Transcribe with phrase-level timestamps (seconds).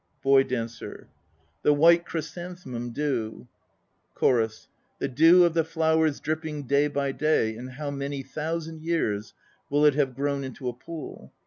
[0.23, 1.09] BOY DANCER.
[1.61, 3.47] The white chrysanthem dew,
[4.15, 4.67] CHORUS.
[4.97, 9.35] "The dew of the flowers dripping day by day In how many thousand years
[9.69, 11.31] Will it have grown into a pool?"